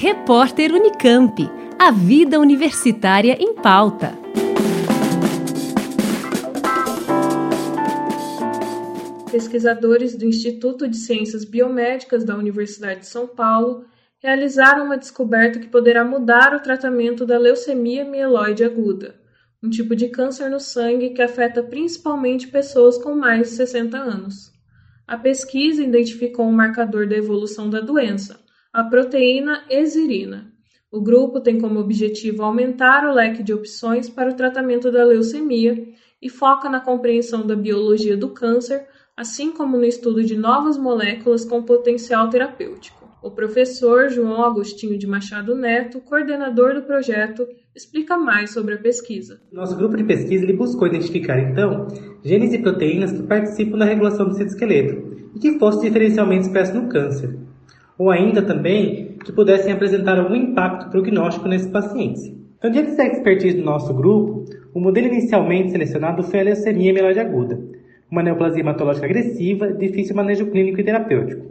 [0.00, 1.50] Repórter Unicamp.
[1.76, 4.16] A vida universitária em pauta.
[9.28, 13.86] Pesquisadores do Instituto de Ciências Biomédicas da Universidade de São Paulo
[14.22, 19.16] realizaram uma descoberta que poderá mudar o tratamento da leucemia mieloide aguda,
[19.60, 24.52] um tipo de câncer no sangue que afeta principalmente pessoas com mais de 60 anos.
[25.04, 28.46] A pesquisa identificou um marcador da evolução da doença,
[28.78, 30.52] a proteína exirina.
[30.88, 35.84] O grupo tem como objetivo aumentar o leque de opções para o tratamento da leucemia
[36.22, 41.44] e foca na compreensão da biologia do câncer, assim como no estudo de novas moléculas
[41.44, 43.08] com potencial terapêutico.
[43.20, 49.40] O professor João Agostinho de Machado Neto, coordenador do projeto, explica mais sobre a pesquisa.
[49.50, 51.88] Nosso grupo de pesquisa ele buscou identificar, então,
[52.22, 56.88] genes e proteínas que participam da regulação do citoesqueleto e que fossem diferencialmente expressos no
[56.88, 57.47] câncer,
[57.98, 62.32] ou ainda também que pudessem apresentar algum impacto prognóstico nesses pacientes.
[62.56, 67.20] Então, diante da expertise do nosso grupo, o modelo inicialmente selecionado foi a leucemia mieloide
[67.20, 67.60] aguda,
[68.10, 71.46] uma neoplasia hematológica agressiva, difícil manejo clínico e terapêutico.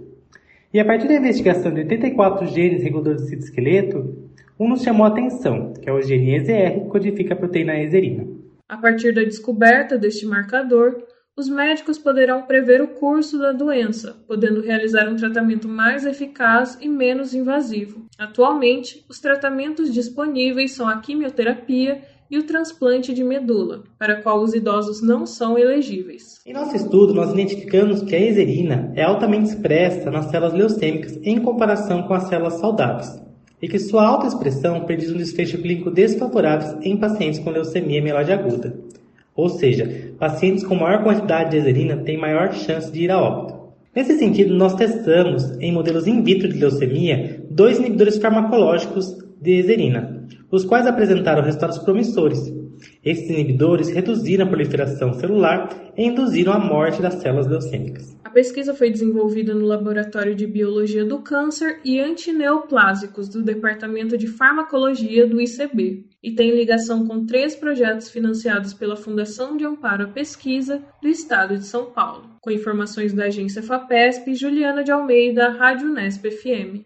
[0.73, 4.27] E a partir da investigação de 84 genes reguladores do citoesqueleto,
[4.59, 8.27] um nos chamou a atenção, que é o gene EZR, que codifica a proteína exerina.
[8.67, 11.03] A partir da descoberta deste marcador,
[11.37, 16.89] os médicos poderão prever o curso da doença, podendo realizar um tratamento mais eficaz e
[16.89, 18.07] menos invasivo.
[18.17, 24.55] Atualmente, os tratamentos disponíveis são a quimioterapia e o transplante de medula, para qual os
[24.55, 26.41] idosos não são elegíveis.
[26.43, 31.39] Em nosso estudo, nós identificamos que a exerina é altamente expressa nas células leucêmicas em
[31.39, 33.21] comparação com as células saudáveis,
[33.61, 38.31] e que sua alta expressão prediz um desfecho clínico desfavorável em pacientes com leucemia mieloide
[38.31, 38.86] aguda.
[39.37, 43.55] Ou seja, pacientes com maior quantidade de exerina têm maior chance de ir a óbito.
[43.95, 50.25] Nesse sentido, nós testamos, em modelos in vitro de leucemia, dois inibidores farmacológicos de exerina,
[50.51, 52.53] os quais apresentaram resultados promissores.
[53.03, 58.15] Esses inibidores reduziram a proliferação celular e induziram a morte das células leucêmicas.
[58.23, 64.27] A pesquisa foi desenvolvida no Laboratório de Biologia do Câncer e Antineoplásicos do Departamento de
[64.27, 70.07] Farmacologia do ICB e tem ligação com três projetos financiados pela Fundação de Amparo à
[70.07, 72.29] Pesquisa do Estado de São Paulo.
[72.41, 76.85] Com informações da agência FAPESP, Juliana de Almeida, Rádio Nesp FM.